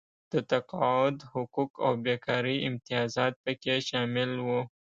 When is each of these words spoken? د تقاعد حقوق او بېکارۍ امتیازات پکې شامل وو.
د 0.31 0.33
تقاعد 0.51 1.17
حقوق 1.33 1.71
او 1.85 1.93
بېکارۍ 2.05 2.57
امتیازات 2.69 3.33
پکې 3.43 3.75
شامل 3.89 4.31
وو. 4.45 4.61